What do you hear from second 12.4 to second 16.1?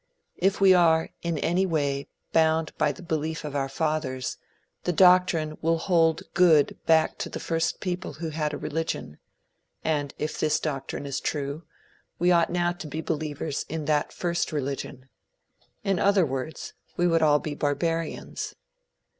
now to be believers in that first religion. In